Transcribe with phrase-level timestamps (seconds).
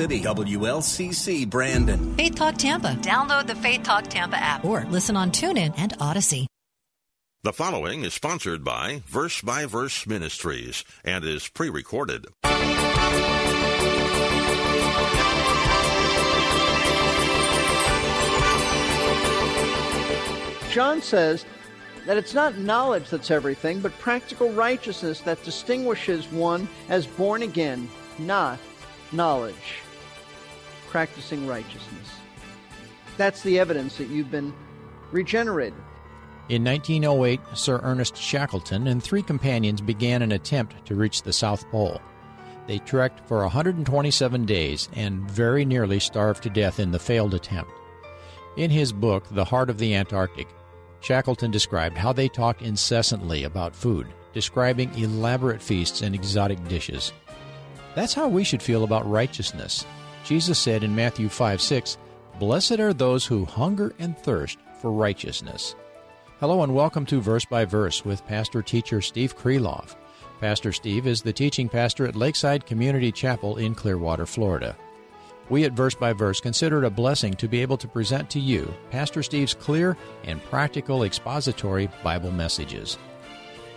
[0.00, 2.14] City WLCC Brandon.
[2.14, 2.96] Faith Talk Tampa.
[3.00, 6.46] Download the Faith Talk Tampa app or listen on TuneIn and Odyssey.
[7.42, 12.26] The following is sponsored by Verse by Verse Ministries and is pre recorded.
[20.70, 21.44] John says
[22.06, 27.88] that it's not knowledge that's everything, but practical righteousness that distinguishes one as born again,
[28.20, 28.60] not
[29.10, 29.82] knowledge.
[30.88, 32.08] Practicing righteousness.
[33.16, 34.52] That's the evidence that you've been
[35.12, 35.78] regenerated.
[36.48, 41.68] In 1908, Sir Ernest Shackleton and three companions began an attempt to reach the South
[41.70, 42.00] Pole.
[42.66, 47.70] They trekked for 127 days and very nearly starved to death in the failed attempt.
[48.56, 50.48] In his book, The Heart of the Antarctic,
[51.00, 57.12] Shackleton described how they talked incessantly about food, describing elaborate feasts and exotic dishes.
[57.94, 59.84] That's how we should feel about righteousness.
[60.28, 61.96] Jesus said in Matthew 5 6,
[62.38, 65.74] Blessed are those who hunger and thirst for righteousness.
[66.38, 69.96] Hello and welcome to Verse by Verse with pastor teacher Steve Kreloff.
[70.38, 74.76] Pastor Steve is the teaching pastor at Lakeside Community Chapel in Clearwater, Florida.
[75.48, 78.38] We at Verse by Verse consider it a blessing to be able to present to
[78.38, 82.98] you Pastor Steve's clear and practical expository Bible messages.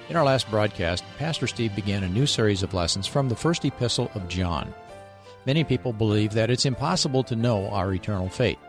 [0.10, 3.64] In our last broadcast, Pastor Steve began a new series of lessons from the first
[3.64, 4.74] epistle of John.
[5.46, 8.60] Many people believe that it's impossible to know our eternal fate.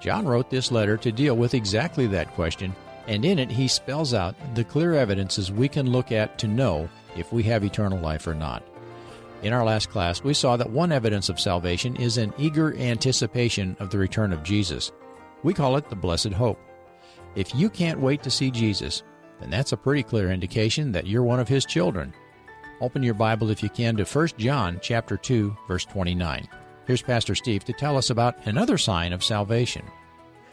[0.00, 2.74] John wrote this letter to deal with exactly that question,
[3.06, 6.88] and in it he spells out the clear evidences we can look at to know
[7.16, 8.62] if we have eternal life or not.
[9.42, 13.76] In our last class, we saw that one evidence of salvation is an eager anticipation
[13.78, 14.92] of the return of Jesus.
[15.42, 16.58] We call it the blessed hope.
[17.34, 19.02] If you can't wait to see Jesus,
[19.40, 22.14] then that's a pretty clear indication that you're one of his children.
[22.80, 26.48] Open your Bible if you can to 1 John chapter 2 verse 29.
[26.86, 29.84] Here's Pastor Steve to tell us about another sign of salvation.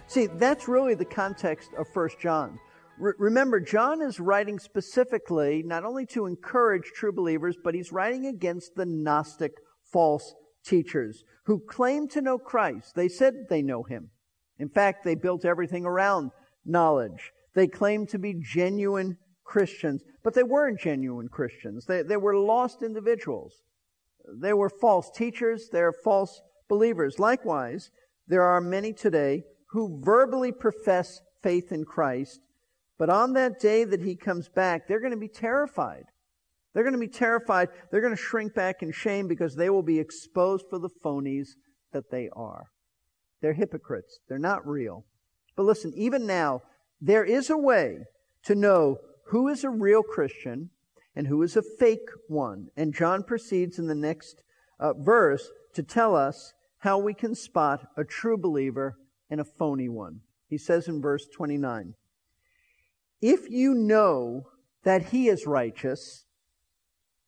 [0.07, 2.59] See, that's really the context of 1 John.
[2.99, 8.27] Re- remember, John is writing specifically not only to encourage true believers, but he's writing
[8.27, 9.53] against the Gnostic
[9.91, 12.93] false teachers who claim to know Christ.
[12.95, 14.11] They said they know him.
[14.59, 16.31] In fact, they built everything around
[16.65, 17.31] knowledge.
[17.55, 19.17] They claim to be genuine
[19.51, 21.85] Christians, but they weren't genuine Christians.
[21.85, 23.53] They, they were lost individuals.
[24.41, 25.67] They were false teachers.
[25.69, 27.19] They're false believers.
[27.19, 27.91] Likewise,
[28.27, 32.39] there are many today who verbally profess faith in Christ,
[32.97, 36.05] but on that day that he comes back, they're going to be terrified.
[36.73, 37.67] They're going to be terrified.
[37.91, 41.49] They're going to shrink back in shame because they will be exposed for the phonies
[41.91, 42.67] that they are.
[43.41, 44.19] They're hypocrites.
[44.29, 45.03] They're not real.
[45.57, 46.61] But listen, even now,
[47.01, 47.97] there is a way
[48.45, 48.97] to know
[49.31, 50.69] who is a real Christian
[51.15, 52.67] and who is a fake one.
[52.75, 54.43] And John proceeds in the next
[54.77, 58.97] uh, verse to tell us how we can spot a true believer
[59.29, 60.19] and a phony one.
[60.49, 61.93] He says in verse 29
[63.21, 64.47] If you know
[64.83, 66.25] that he is righteous,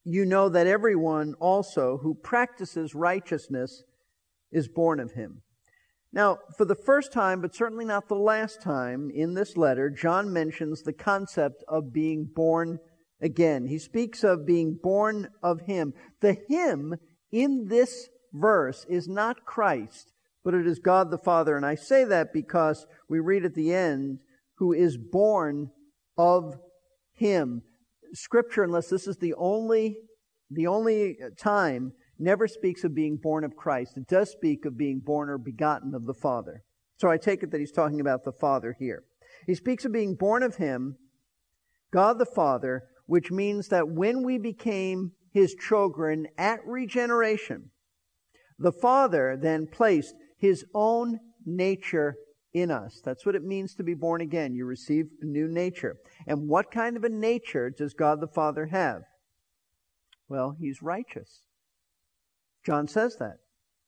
[0.03, 3.83] you know that everyone also who practices righteousness
[4.51, 5.41] is born of him.
[6.13, 10.31] Now, for the first time, but certainly not the last time in this letter, John
[10.31, 12.77] mentions the concept of being born
[13.19, 13.65] again.
[13.65, 15.93] He speaks of being born of him.
[16.21, 16.93] The him
[17.31, 20.11] in this verse is not Christ,
[20.43, 21.57] but it is God the Father.
[21.57, 24.19] And I say that because we read at the end,
[24.57, 25.71] who is born
[26.15, 26.59] of
[27.15, 27.63] him.
[28.13, 29.97] Scripture, unless this is the only,
[30.51, 33.97] the only time never speaks of being born of Christ.
[33.97, 36.63] It does speak of being born or begotten of the Father.
[36.97, 39.03] So I take it that he's talking about the Father here.
[39.47, 40.95] He speaks of being born of him,
[41.91, 47.71] God the Father, which means that when we became his children at regeneration,
[48.59, 52.15] the Father then placed his own nature
[52.53, 53.01] in us.
[53.03, 54.53] That's what it means to be born again.
[54.53, 55.97] You receive a new nature.
[56.27, 59.01] And what kind of a nature does God the Father have?
[60.29, 61.41] Well, he's righteous.
[62.65, 63.37] John says that.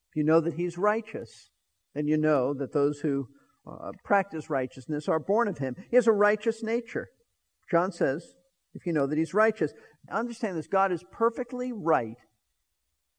[0.10, 1.50] If you know that he's righteous,
[1.94, 3.28] then you know that those who
[3.68, 5.76] uh, practice righteousness are born of him.
[5.90, 7.10] He has a righteous nature.
[7.72, 8.36] John says,
[8.76, 9.74] if you know that he's righteous.
[10.12, 12.18] Understand this God is perfectly right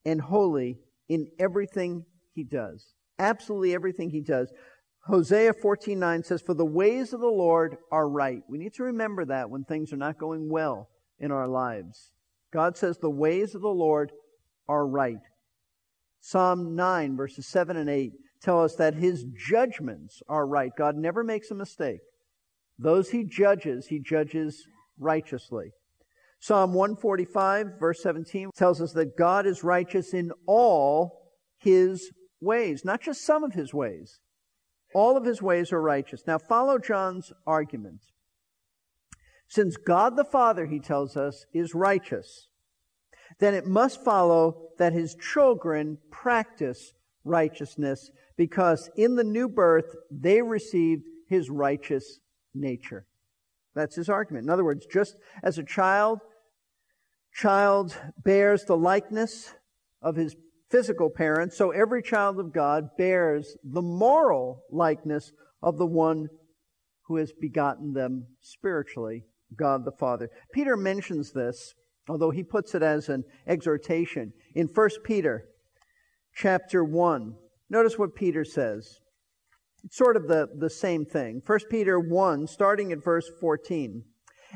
[0.04, 2.04] and holy in everything
[2.34, 2.94] he does.
[3.18, 4.52] Absolutely everything he does.
[5.06, 9.24] Hosea 14:9 says, "For the ways of the Lord are right." We need to remember
[9.24, 12.12] that when things are not going well in our lives.
[12.52, 14.12] God says the ways of the Lord
[14.68, 15.22] are right.
[16.26, 18.12] Psalm 9 verses 7 and 8
[18.42, 20.72] tell us that his judgments are right.
[20.76, 22.00] God never makes a mistake.
[22.80, 24.66] Those he judges, he judges
[24.98, 25.70] righteously.
[26.40, 31.30] Psalm 145 verse 17 tells us that God is righteous in all
[31.60, 34.18] his ways, not just some of his ways.
[34.96, 36.22] All of his ways are righteous.
[36.26, 38.00] Now follow John's argument.
[39.46, 42.48] Since God the Father, he tells us, is righteous,
[43.38, 46.92] then it must follow that his children practice
[47.24, 52.20] righteousness because in the new birth they received his righteous
[52.54, 53.06] nature.
[53.74, 54.44] That's his argument.
[54.44, 56.20] In other words, just as a child,
[57.34, 59.52] child bears the likeness
[60.00, 60.34] of his
[60.70, 65.32] physical parents, so every child of God bears the moral likeness
[65.62, 66.28] of the one
[67.06, 69.24] who has begotten them spiritually,
[69.56, 70.28] God the Father.
[70.52, 71.74] Peter mentions this,
[72.08, 75.44] although he puts it as an exhortation in 1 Peter
[76.34, 77.34] chapter 1.
[77.70, 78.98] Notice what Peter says.
[79.84, 81.42] It's sort of the, the same thing.
[81.44, 84.02] 1 Peter 1, starting at verse 14.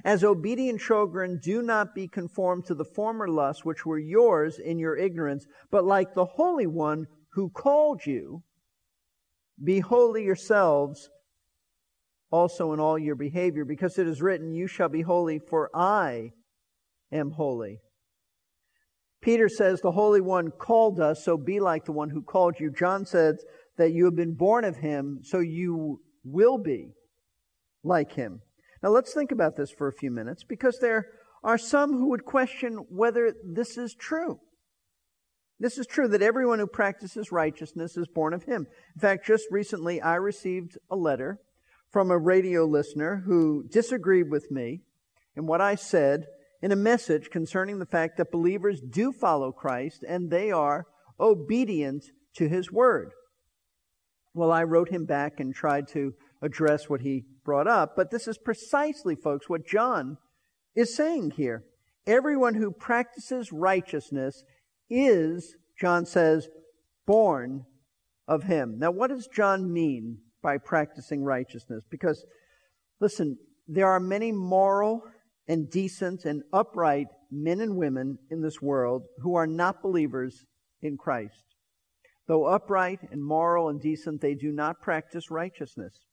[0.04, 4.78] As obedient children, do not be conformed to the former lusts which were yours in
[4.78, 8.42] your ignorance, but like the Holy One who called you,
[9.62, 11.10] be holy yourselves
[12.30, 16.30] also in all your behavior, because it is written, You shall be holy, for I
[17.12, 17.80] am holy.
[19.20, 22.70] Peter says, The Holy One called us, so be like the one who called you.
[22.70, 23.44] John says
[23.76, 26.92] that you have been born of him, so you will be
[27.82, 28.40] like him.
[28.82, 31.06] Now let's think about this for a few minutes because there
[31.42, 34.40] are some who would question whether this is true.
[35.58, 38.66] This is true that everyone who practices righteousness is born of him.
[38.94, 41.38] In fact, just recently I received a letter
[41.90, 44.80] from a radio listener who disagreed with me
[45.36, 46.24] in what I said
[46.62, 50.86] in a message concerning the fact that believers do follow Christ and they are
[51.18, 52.04] obedient
[52.36, 53.12] to his word.
[54.34, 56.12] Well, I wrote him back and tried to
[56.42, 60.16] address what he brought up, but this is precisely, folks, what John
[60.74, 61.64] is saying here.
[62.06, 64.42] Everyone who practices righteousness
[64.88, 66.48] is, John says,
[67.06, 67.64] born
[68.28, 68.78] of him.
[68.78, 71.84] Now, what does John mean by practicing righteousness?
[71.90, 72.24] Because,
[73.00, 73.36] listen,
[73.66, 75.02] there are many moral
[75.50, 80.44] and decent and upright men and women in this world who are not believers
[80.80, 81.42] in Christ.
[82.28, 86.06] Though upright and moral and decent, they do not practice righteousness.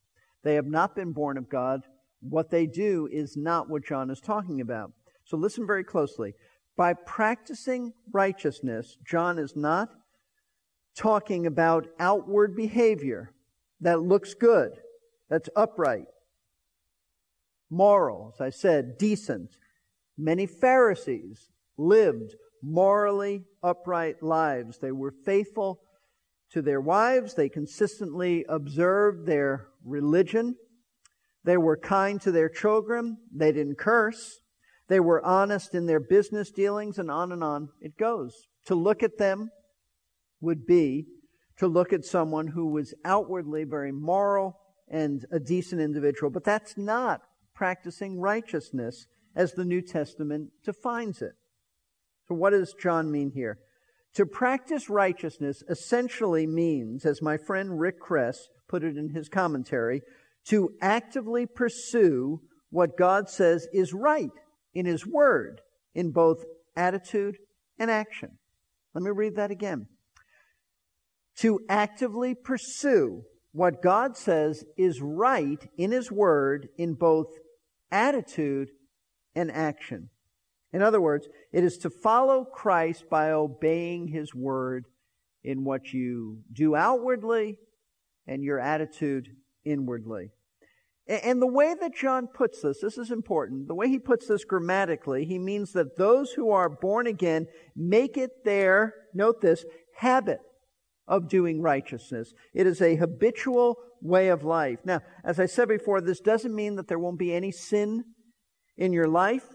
[0.44, 1.82] They have not been born of God.
[2.20, 4.92] What they do is not what John is talking about.
[5.24, 6.34] So listen very closely.
[6.76, 9.90] By practicing righteousness, John is not
[10.98, 13.30] talking about outward behavior
[13.82, 14.72] that looks good,
[15.30, 16.08] that's upright,
[17.70, 19.58] moral, as I said, decent.
[20.18, 24.80] Many Pharisees lived morally upright lives.
[24.80, 25.80] They were faithful
[26.52, 27.34] to their wives.
[27.34, 30.56] They consistently observed their religion.
[31.44, 33.18] They were kind to their children.
[33.34, 34.40] They didn't curse.
[34.88, 38.48] They were honest in their business dealings, and on and on it goes.
[38.66, 39.52] To look at them
[40.40, 41.08] would be
[41.58, 46.78] to look at someone who was outwardly very moral and a decent individual, but that's
[46.78, 47.22] not
[47.58, 51.34] practicing righteousness as the New Testament defines it.
[52.28, 53.58] So, what does John mean here?
[54.14, 60.02] To practice righteousness essentially means, as my friend Rick Kress put it in his commentary,
[60.50, 64.30] to actively pursue what God says is right
[64.76, 65.62] in His Word
[65.96, 66.44] in both
[66.76, 67.38] attitude
[67.80, 68.38] and action.
[68.94, 69.88] Let me read that again.
[71.40, 77.28] To actively pursue what God says is right in His Word in both
[77.92, 78.70] attitude
[79.36, 80.10] and action.
[80.74, 84.86] In other words, it is to follow Christ by obeying His word
[85.44, 87.58] in what you do outwardly
[88.28, 89.30] and your attitude
[89.64, 90.32] inwardly.
[91.08, 93.70] And the way that John puts this, this is important.
[93.70, 98.18] The way he puts this grammatically, he means that those who are born again make
[98.18, 99.64] it their, note this,
[99.96, 100.40] habit
[101.08, 102.34] of doing righteousness.
[102.54, 104.80] It is a habitual way of life.
[104.84, 108.04] Now, as I said before, this doesn't mean that there won't be any sin
[108.76, 109.46] in your life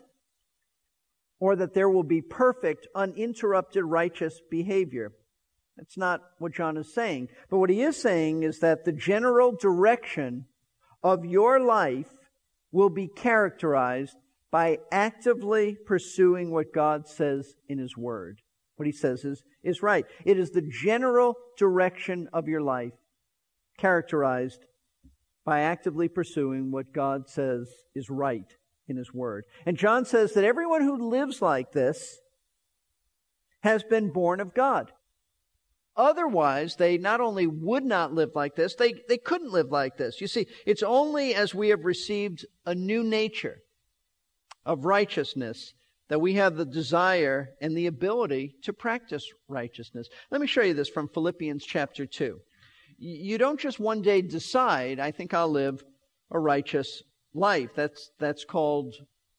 [1.38, 5.12] or that there will be perfect, uninterrupted righteous behavior.
[5.76, 7.28] That's not what John is saying.
[7.50, 10.47] But what he is saying is that the general direction
[11.02, 12.12] of your life
[12.71, 14.16] will be characterized
[14.50, 18.40] by actively pursuing what God says in his word.
[18.76, 20.04] What he says is, is right.
[20.24, 22.92] It is the general direction of your life
[23.78, 24.64] characterized
[25.44, 28.56] by actively pursuing what God says is right
[28.88, 29.44] in his word.
[29.66, 32.20] And John says that everyone who lives like this
[33.60, 34.92] has been born of God.
[35.94, 40.20] Otherwise, they not only would not live like this, they, they couldn't live like this.
[40.20, 43.58] You see, it's only as we have received a new nature
[44.64, 45.74] of righteousness
[46.09, 50.09] that we have the desire and the ability to practice righteousness.
[50.30, 52.38] Let me show you this from Philippians chapter 2.
[52.99, 55.82] You don't just one day decide, I think I'll live
[56.30, 57.02] a righteous
[57.35, 57.71] life.
[57.75, 58.94] That's, that's called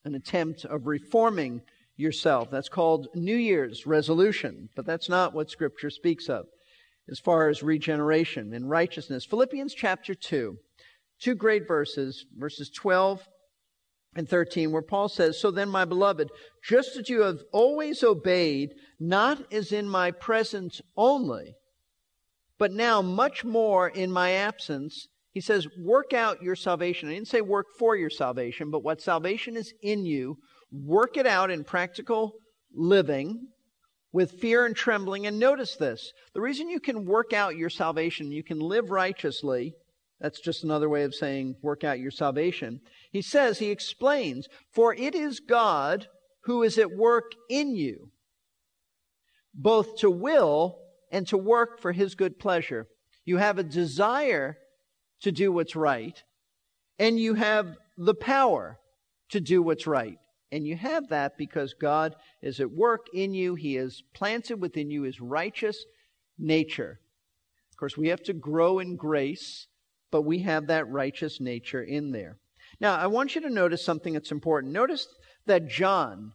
[0.05, 1.61] an attempt of reforming
[1.95, 2.49] yourself.
[2.51, 6.45] That's called New Year's resolution, but that's not what Scripture speaks of
[7.09, 9.25] as far as regeneration and righteousness.
[9.25, 10.57] Philippians chapter 2,
[11.19, 13.27] two great verses, verses 12
[14.15, 16.29] and 13, where Paul says, So then, my beloved,
[16.63, 21.55] just as you have always obeyed, not as in my presence only,
[22.57, 27.09] but now much more in my absence, he says, work out your salvation.
[27.09, 30.37] I didn't say work for your salvation, but what salvation is in you,
[30.71, 32.33] work it out in practical
[32.73, 33.47] living
[34.11, 35.25] with fear and trembling.
[35.25, 39.73] And notice this the reason you can work out your salvation, you can live righteously,
[40.23, 42.79] that's just another way of saying work out your salvation.
[43.13, 46.07] He says, he explains, for it is God
[46.45, 48.09] who is at work in you,
[49.53, 50.79] both to will
[51.11, 52.87] and to work for his good pleasure.
[53.23, 54.57] You have a desire
[55.21, 56.21] to do what's right,
[56.97, 58.79] and you have the power
[59.29, 60.17] to do what's right.
[60.51, 63.55] And you have that because God is at work in you.
[63.55, 65.85] He has planted within you his righteous
[66.37, 66.99] nature.
[67.71, 69.67] Of course, we have to grow in grace,
[70.11, 72.37] but we have that righteous nature in there.
[72.83, 74.73] Now, I want you to notice something that's important.
[74.73, 75.07] Notice
[75.45, 76.33] that John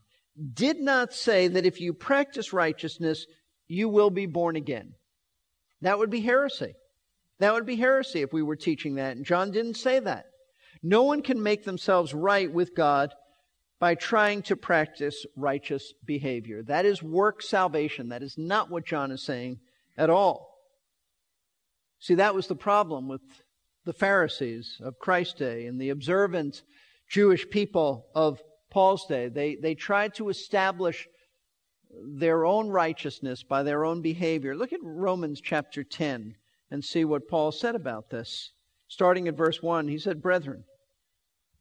[0.54, 3.26] did not say that if you practice righteousness,
[3.68, 4.94] you will be born again.
[5.82, 6.72] That would be heresy.
[7.38, 9.14] That would be heresy if we were teaching that.
[9.14, 10.24] And John didn't say that.
[10.82, 13.12] No one can make themselves right with God
[13.78, 16.62] by trying to practice righteous behavior.
[16.62, 18.08] That is work salvation.
[18.08, 19.58] That is not what John is saying
[19.98, 20.48] at all.
[22.00, 23.20] See, that was the problem with
[23.88, 26.62] the Pharisees of Christ's day and the observant
[27.08, 28.38] Jewish people of
[28.70, 29.28] Paul's day.
[29.28, 31.08] They, they tried to establish
[31.90, 34.54] their own righteousness by their own behavior.
[34.54, 36.34] Look at Romans chapter 10
[36.70, 38.52] and see what Paul said about this.
[38.88, 40.64] Starting at verse 1, he said, Brethren,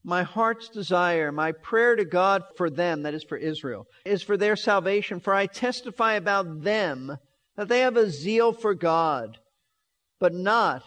[0.03, 4.35] my heart's desire, my prayer to God for them, that is for Israel, is for
[4.35, 5.21] their salvation.
[5.21, 7.19] For I testify about them
[7.55, 9.37] that they have a zeal for God,
[10.19, 10.83] but not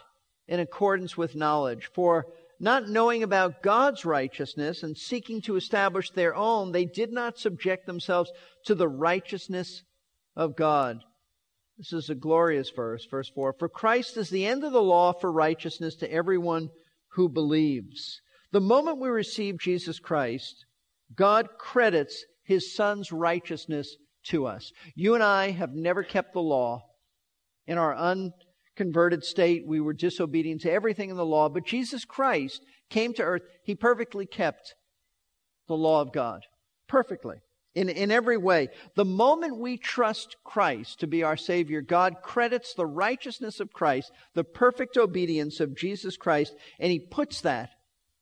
[0.50, 1.88] in accordance with knowledge.
[1.94, 2.26] For
[2.58, 7.86] not knowing about God's righteousness and seeking to establish their own, they did not subject
[7.86, 8.30] themselves
[8.66, 9.82] to the righteousness
[10.36, 10.98] of God.
[11.78, 13.54] This is a glorious verse, verse 4.
[13.58, 16.68] For Christ is the end of the law for righteousness to everyone
[17.12, 18.20] who believes.
[18.52, 20.66] The moment we receive Jesus Christ,
[21.14, 24.72] God credits his son's righteousness to us.
[24.94, 26.82] You and I have never kept the law.
[27.66, 27.94] In our
[28.80, 33.22] unconverted state, we were disobedient to everything in the law, but Jesus Christ came to
[33.22, 33.42] earth.
[33.62, 34.74] He perfectly kept
[35.68, 36.42] the law of God.
[36.88, 37.36] Perfectly
[37.74, 38.68] in, in every way.
[38.96, 44.10] The moment we trust Christ to be our Savior, God credits the righteousness of Christ,
[44.34, 47.70] the perfect obedience of Jesus Christ, and He puts that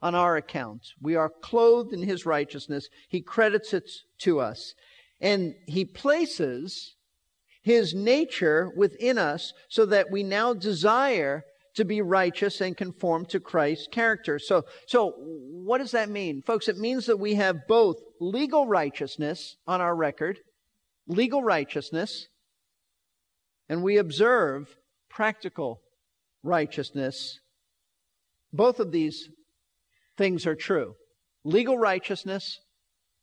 [0.03, 0.83] on our account.
[1.01, 2.89] We are clothed in His righteousness.
[3.09, 4.75] He credits it to us.
[5.21, 6.95] And He places
[7.69, 11.45] His nature within us so that we now desire
[11.75, 14.39] to be righteous and conform to Christ's character.
[14.39, 16.41] So, so what does that mean?
[16.41, 20.39] Folks, it means that we have both legal righteousness on our record,
[21.07, 22.29] legal righteousness,
[23.69, 24.75] and we observe
[25.11, 25.83] practical
[26.43, 27.39] righteousness.
[28.51, 29.29] Both of these
[30.17, 30.95] things are true.
[31.45, 32.61] Legal righteousness,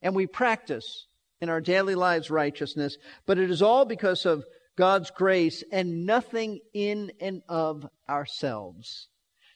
[0.03, 1.07] and we practice
[1.41, 4.45] in our daily lives righteousness, but it is all because of
[4.77, 9.07] God's grace and nothing in and of ourselves.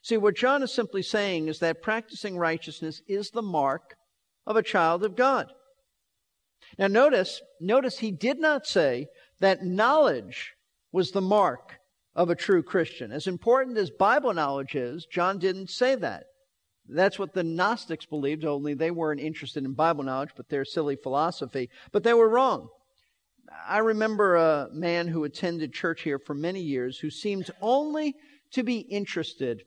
[0.01, 3.95] See, what John is simply saying is that practicing righteousness is the mark
[4.47, 5.47] of a child of God.
[6.77, 9.07] Now notice, notice he did not say
[9.39, 10.53] that knowledge
[10.91, 11.79] was the mark
[12.15, 13.11] of a true Christian.
[13.11, 16.25] As important as Bible knowledge is, John didn't say that.
[16.91, 20.95] That's what the Gnostics believed, only they weren't interested in Bible knowledge, but their silly
[20.95, 21.69] philosophy.
[21.91, 22.69] But they were wrong.
[23.67, 28.15] I remember a man who attended church here for many years who seemed only
[28.51, 29.63] to be interested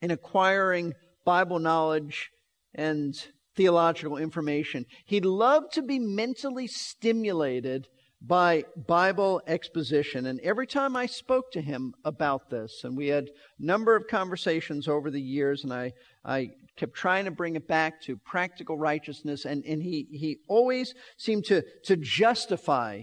[0.00, 2.30] in acquiring Bible knowledge
[2.74, 3.14] and
[3.54, 4.86] theological information.
[5.04, 7.86] He loved to be mentally stimulated
[8.24, 10.26] by Bible exposition.
[10.26, 14.06] And every time I spoke to him about this, and we had a number of
[14.06, 15.92] conversations over the years, and I,
[16.24, 20.94] I kept trying to bring it back to practical righteousness, and, and he, he always
[21.18, 23.02] seemed to, to justify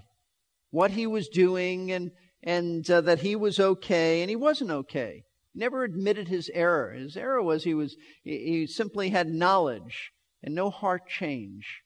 [0.72, 2.12] what he was doing and,
[2.44, 5.24] and uh, that he was okay, and he wasn't okay.
[5.54, 6.92] Never admitted his error.
[6.94, 10.12] His error was he was he, he simply had knowledge
[10.44, 11.82] and no heart change,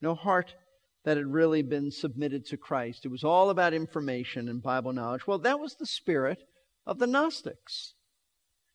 [0.00, 0.54] no heart
[1.04, 3.04] that had really been submitted to Christ.
[3.04, 5.26] It was all about information and Bible knowledge.
[5.26, 6.38] Well, that was the spirit
[6.86, 7.94] of the Gnostics.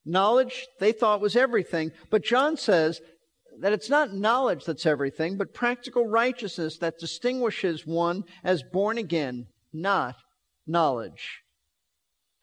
[0.05, 3.01] Knowledge they thought was everything, but John says
[3.59, 9.47] that it's not knowledge that's everything, but practical righteousness that distinguishes one as born again,
[9.73, 10.15] not
[10.65, 11.41] knowledge.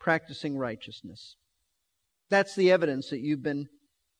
[0.00, 1.36] Practicing righteousness.
[2.30, 3.68] That's the evidence that you've been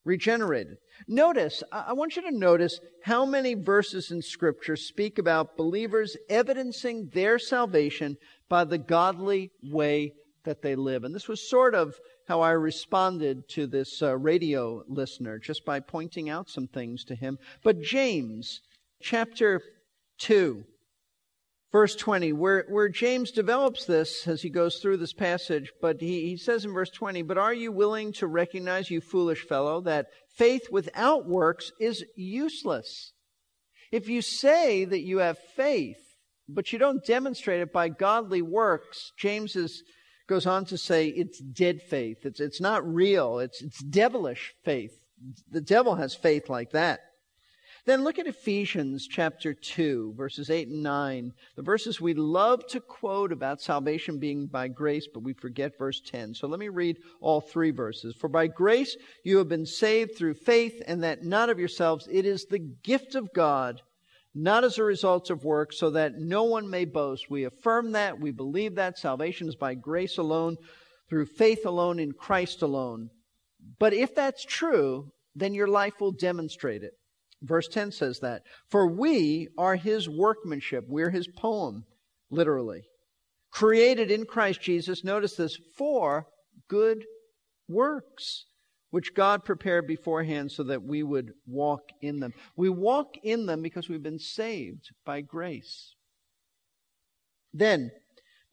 [0.05, 0.77] regenerated.
[1.07, 7.09] Notice, I want you to notice how many verses in Scripture speak about believers evidencing
[7.13, 8.15] their salvation
[8.47, 10.13] by the godly way
[10.45, 11.03] that they live.
[11.03, 11.95] And this was sort of
[12.27, 17.15] how I responded to this uh, radio listener, just by pointing out some things to
[17.15, 17.37] him.
[17.63, 18.61] But James,
[19.01, 19.61] chapter
[20.19, 20.63] 2,
[21.75, 26.21] verse 20, where, where James develops this as he goes through this passage, but he,
[26.29, 30.07] he says in verse 20, But are you willing to recognize, you foolish fellow, that
[30.37, 33.11] faith without works is useless?
[33.91, 35.97] If you say that you have faith,
[36.47, 39.83] but you don't demonstrate it by godly works, James is
[40.29, 42.19] goes on to say it's dead faith.
[42.25, 43.39] It's, it's not real.
[43.39, 44.97] It's, it's devilish faith.
[45.51, 47.01] The devil has faith like that.
[47.85, 51.31] Then look at Ephesians chapter 2, verses 8 and 9.
[51.55, 56.01] The verses we love to quote about salvation being by grace, but we forget verse
[56.01, 56.33] 10.
[56.33, 58.15] So let me read all three verses.
[58.15, 62.07] For by grace you have been saved through faith, and that not of yourselves.
[62.11, 63.81] It is the gift of God
[64.33, 67.29] not as a result of works, so that no one may boast.
[67.29, 68.19] We affirm that.
[68.19, 68.97] We believe that.
[68.97, 70.57] Salvation is by grace alone,
[71.07, 73.11] through faith alone, in Christ alone.
[73.79, 76.93] But if that's true, then your life will demonstrate it.
[77.45, 78.43] Verse 10 says that.
[78.69, 80.85] For we are his workmanship.
[80.87, 81.85] We're his poem,
[82.29, 82.83] literally.
[83.51, 86.27] Created in Christ Jesus, notice this, for
[86.67, 87.05] good
[87.67, 88.45] works
[88.95, 92.33] which God prepared beforehand so that we would walk in them.
[92.55, 95.95] We walk in them because we've been saved by grace.
[97.53, 97.91] Then,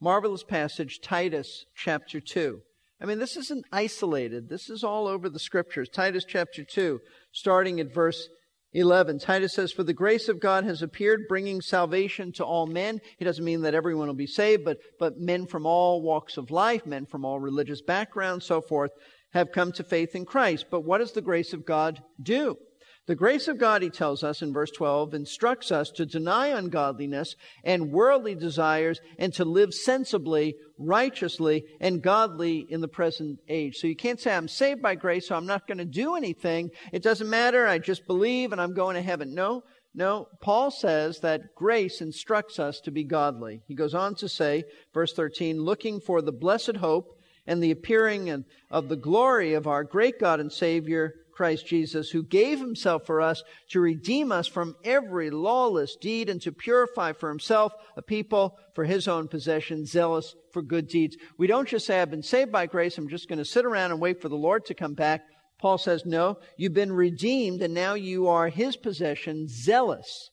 [0.01, 2.59] marvelous passage, Titus chapter 2.
[3.01, 4.49] I mean, this isn't isolated.
[4.49, 5.89] This is all over the scriptures.
[5.89, 6.99] Titus chapter 2,
[7.31, 8.27] starting at verse
[8.73, 9.19] 11.
[9.19, 12.99] Titus says, For the grace of God has appeared, bringing salvation to all men.
[13.17, 16.51] He doesn't mean that everyone will be saved, but, but men from all walks of
[16.51, 18.91] life, men from all religious backgrounds, so forth
[19.33, 20.65] have come to faith in Christ.
[20.69, 22.57] But what does the grace of God do?
[23.05, 27.35] The grace of God, he tells us in verse 12, instructs us to deny ungodliness
[27.65, 33.75] and worldly desires and to live sensibly, righteously, and godly in the present age.
[33.75, 36.69] So you can't say, I'm saved by grace, so I'm not going to do anything.
[36.93, 37.67] It doesn't matter.
[37.67, 39.35] I just believe and I'm going to heaven.
[39.35, 39.63] No,
[39.93, 40.27] no.
[40.41, 43.63] Paul says that grace instructs us to be godly.
[43.67, 44.63] He goes on to say,
[44.93, 49.83] verse 13, looking for the blessed hope and the appearing of the glory of our
[49.83, 54.75] great God and Savior, Christ Jesus, who gave himself for us to redeem us from
[54.83, 60.35] every lawless deed and to purify for himself a people for his own possession, zealous
[60.51, 61.17] for good deeds.
[61.37, 63.91] We don't just say, I've been saved by grace, I'm just going to sit around
[63.91, 65.21] and wait for the Lord to come back.
[65.59, 70.29] Paul says, no, you've been redeemed and now you are his possession, zealous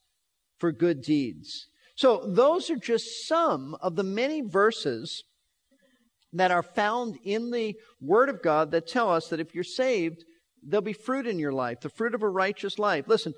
[0.58, 1.66] for good deeds.
[1.94, 5.22] So those are just some of the many verses
[6.32, 10.24] that are found in the Word of God that tell us that if you're saved,
[10.62, 13.06] there'll be fruit in your life, the fruit of a righteous life.
[13.08, 13.32] Listen,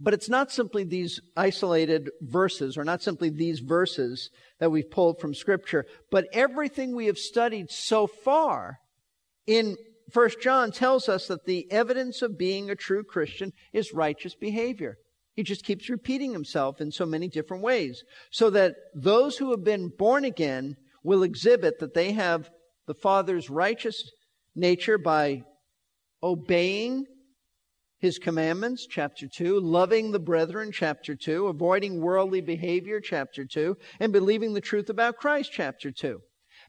[0.00, 5.20] but it's not simply these isolated verses, or not simply these verses that we've pulled
[5.20, 8.78] from Scripture, but everything we have studied so far
[9.46, 9.76] in
[10.10, 14.96] First John tells us that the evidence of being a true Christian is righteous behavior.
[15.34, 18.02] He just keeps repeating himself in so many different ways.
[18.30, 22.50] So that those who have been born again will exhibit that they have
[22.86, 24.10] the Father's righteous
[24.54, 25.42] nature by
[26.22, 27.06] obeying
[27.98, 34.12] his commandments, chapter 2, loving the brethren, chapter 2, avoiding worldly behavior, chapter 2, and
[34.12, 36.20] believing the truth about Christ, chapter 2.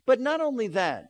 [0.05, 1.05] But not only that,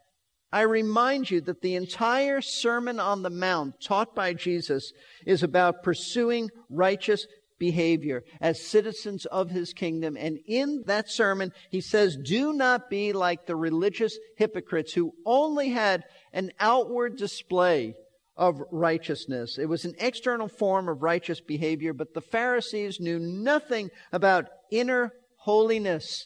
[0.51, 4.93] I remind you that the entire Sermon on the Mount taught by Jesus
[5.25, 7.25] is about pursuing righteous
[7.59, 10.15] behavior as citizens of his kingdom.
[10.15, 15.69] And in that sermon, he says, do not be like the religious hypocrites who only
[15.69, 17.95] had an outward display
[18.35, 19.57] of righteousness.
[19.59, 25.11] It was an external form of righteous behavior, but the Pharisees knew nothing about inner
[25.39, 26.25] holiness.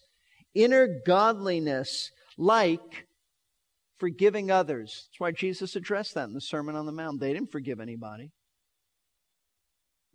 [0.53, 3.05] inner godliness like
[3.99, 5.07] forgiving others.
[5.07, 7.19] That's why Jesus addressed that in the Sermon on the Mount.
[7.19, 8.29] They didn't forgive anybody.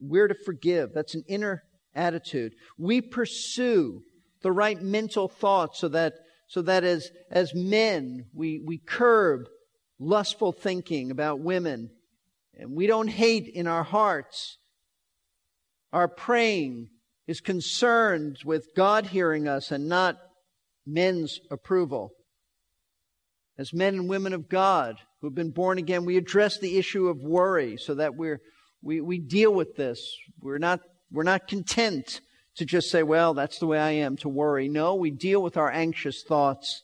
[0.00, 0.90] We're to forgive.
[0.94, 1.62] That's an inner
[1.94, 2.52] attitude.
[2.78, 4.02] We pursue
[4.42, 6.14] the right mental thoughts so that,
[6.48, 9.42] so that as, as men, we, we curb
[10.02, 11.90] lustful thinking about women.
[12.58, 14.58] And we don't hate in our hearts.
[15.92, 16.88] Our praying
[17.26, 20.18] is concerned with God hearing us and not
[20.86, 22.10] men's approval.
[23.58, 27.08] As men and women of God who have been born again, we address the issue
[27.08, 28.40] of worry so that we're,
[28.82, 30.16] we, we deal with this.
[30.40, 32.20] We're not, we're not content
[32.56, 34.68] to just say, well, that's the way I am, to worry.
[34.68, 36.82] No, we deal with our anxious thoughts.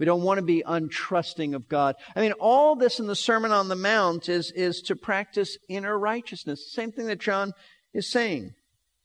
[0.00, 1.94] We don't want to be untrusting of God.
[2.16, 5.98] I mean, all this in the Sermon on the Mount is, is to practice inner
[5.98, 6.72] righteousness.
[6.72, 7.52] Same thing that John
[7.92, 8.54] is saying.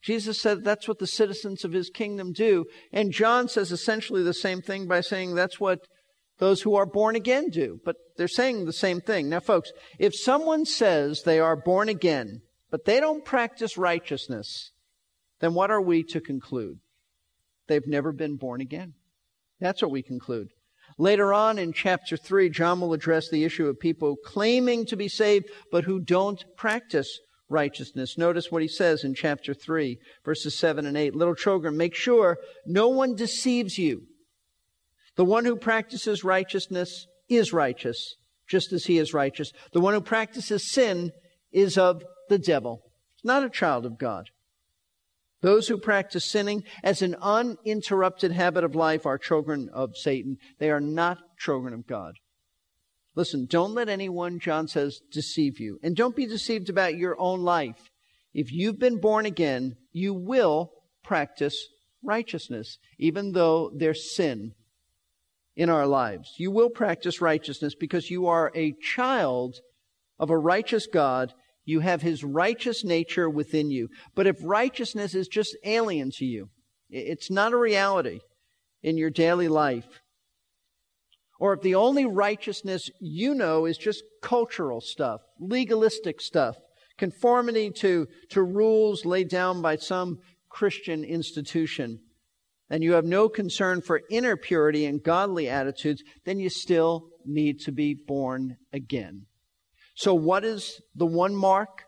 [0.00, 2.64] Jesus said that's what the citizens of his kingdom do.
[2.92, 5.80] And John says essentially the same thing by saying that's what
[6.38, 7.78] those who are born again do.
[7.84, 9.28] But they're saying the same thing.
[9.28, 14.72] Now, folks, if someone says they are born again, but they don't practice righteousness,
[15.40, 16.78] then what are we to conclude?
[17.66, 18.94] They've never been born again.
[19.60, 20.52] That's what we conclude.
[20.98, 25.08] Later on in chapter 3, John will address the issue of people claiming to be
[25.08, 28.16] saved, but who don't practice righteousness.
[28.16, 31.14] Notice what he says in chapter 3, verses 7 and 8.
[31.14, 34.02] Little children, make sure no one deceives you.
[35.16, 38.16] The one who practices righteousness is righteous,
[38.48, 39.52] just as he is righteous.
[39.72, 41.12] The one who practices sin
[41.52, 42.80] is of the devil,
[43.22, 44.30] not a child of God.
[45.46, 50.38] Those who practice sinning as an uninterrupted habit of life are children of Satan.
[50.58, 52.14] They are not children of God.
[53.14, 55.78] Listen, don't let anyone, John says, deceive you.
[55.84, 57.92] And don't be deceived about your own life.
[58.34, 60.72] If you've been born again, you will
[61.04, 61.68] practice
[62.02, 64.50] righteousness, even though there's sin
[65.54, 66.34] in our lives.
[66.38, 69.58] You will practice righteousness because you are a child
[70.18, 71.32] of a righteous God.
[71.66, 73.88] You have his righteous nature within you.
[74.14, 76.48] But if righteousness is just alien to you,
[76.88, 78.20] it's not a reality
[78.82, 80.00] in your daily life,
[81.40, 86.56] or if the only righteousness you know is just cultural stuff, legalistic stuff,
[86.96, 91.98] conformity to, to rules laid down by some Christian institution,
[92.70, 97.60] and you have no concern for inner purity and godly attitudes, then you still need
[97.60, 99.26] to be born again.
[99.96, 101.84] So, what is the one mark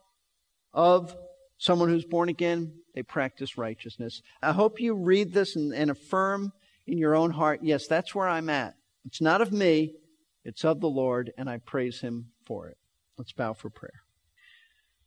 [0.72, 1.14] of
[1.58, 2.72] someone who's born again?
[2.94, 4.22] They practice righteousness.
[4.42, 6.52] I hope you read this and, and affirm
[6.86, 8.74] in your own heart yes, that's where I'm at.
[9.04, 9.94] It's not of me,
[10.42, 12.78] it's of the Lord, and I praise Him for it.
[13.18, 14.00] Let's bow for prayer.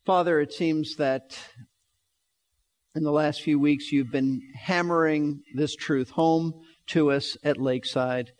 [0.05, 1.39] Father, it seems that
[2.93, 6.53] in the last few weeks, you've been hammering this truth home
[6.87, 8.31] to us at Lakeside.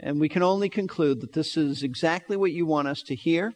[0.00, 3.52] And we can only conclude that this is exactly what you want us to hear.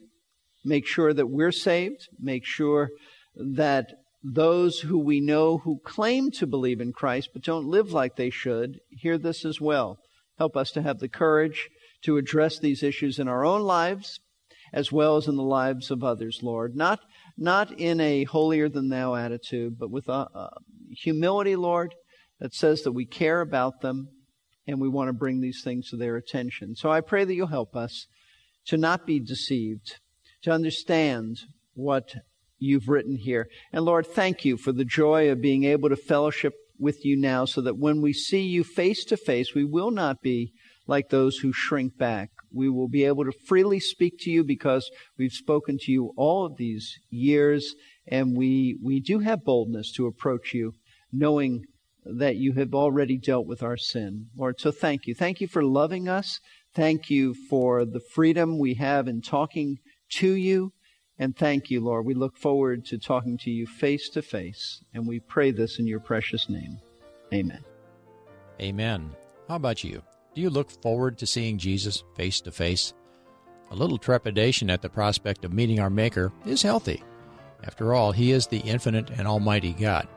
[0.64, 2.08] Make sure that we're saved.
[2.18, 2.90] Make sure
[3.34, 3.86] that
[4.22, 8.30] those who we know who claim to believe in Christ but don't live like they
[8.30, 9.98] should hear this as well.
[10.38, 11.68] Help us to have the courage
[12.04, 14.20] to address these issues in our own lives
[14.72, 16.74] as well as in the lives of others, Lord.
[16.74, 17.00] Not
[17.36, 20.50] not in a holier than thou attitude, but with a, a
[20.90, 21.94] humility, Lord,
[22.40, 24.08] that says that we care about them
[24.66, 26.76] and we want to bring these things to their attention.
[26.76, 28.06] So I pray that you'll help us
[28.66, 29.98] to not be deceived,
[30.42, 31.40] to understand
[31.74, 32.14] what
[32.58, 33.48] you've written here.
[33.72, 37.44] And Lord, thank you for the joy of being able to fellowship with you now
[37.44, 40.52] so that when we see you face to face, we will not be
[40.86, 42.30] like those who shrink back.
[42.52, 46.44] We will be able to freely speak to you because we've spoken to you all
[46.44, 47.74] of these years,
[48.06, 50.74] and we, we do have boldness to approach you,
[51.12, 51.64] knowing
[52.04, 54.26] that you have already dealt with our sin.
[54.36, 55.14] Lord, so thank you.
[55.14, 56.40] Thank you for loving us.
[56.74, 59.78] Thank you for the freedom we have in talking
[60.12, 60.72] to you.
[61.18, 62.06] And thank you, Lord.
[62.06, 64.82] We look forward to talking to you face to face.
[64.94, 66.78] And we pray this in your precious name.
[67.32, 67.64] Amen.
[68.60, 69.10] Amen.
[69.48, 70.02] How about you?
[70.34, 72.94] Do you look forward to seeing Jesus face to face?
[73.70, 77.02] A little trepidation at the prospect of meeting our Maker is healthy.
[77.64, 80.08] After all, He is the infinite and almighty God.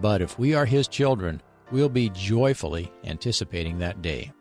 [0.00, 4.32] But if we are His children, we'll be joyfully anticipating that day.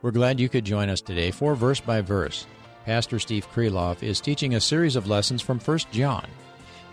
[0.00, 2.46] We're glad you could join us today for Verse by Verse.
[2.84, 6.26] Pastor Steve Kreloff is teaching a series of lessons from 1 John.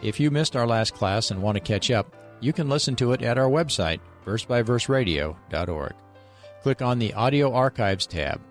[0.02, 3.14] If you missed our last class and want to catch up, you can listen to
[3.14, 5.94] it at our website, versebyverseradio.org
[6.62, 8.42] click on the Audio Archives tab.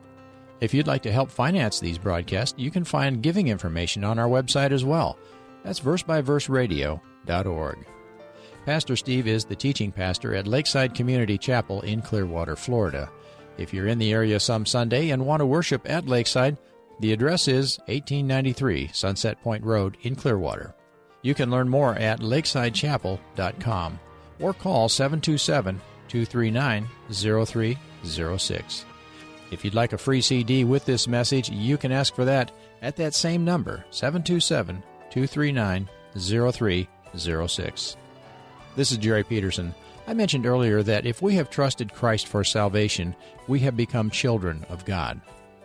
[0.61, 4.29] If you'd like to help finance these broadcasts, you can find giving information on our
[4.29, 5.19] website as well.
[5.63, 7.87] That's versebyverseradio.org.
[8.65, 13.11] Pastor Steve is the teaching pastor at Lakeside Community Chapel in Clearwater, Florida.
[13.57, 16.59] If you're in the area some Sunday and want to worship at Lakeside,
[17.01, 20.75] the address is 1893 Sunset Point Road in Clearwater.
[21.23, 24.01] You can learn more at lakesidechapel.com
[24.41, 28.85] or call 727 239 0306.
[29.51, 32.97] If you'd like a free CD with this message, you can ask for that at
[32.97, 37.97] that same number, 727 239 0306.
[38.77, 39.75] This is Jerry Peterson.
[40.07, 43.15] I mentioned earlier that if we have trusted Christ for salvation,
[43.47, 45.21] we have become children of God.